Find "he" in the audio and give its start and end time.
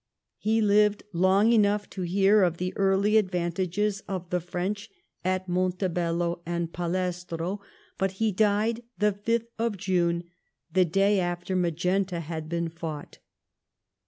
0.39-0.61, 8.13-8.31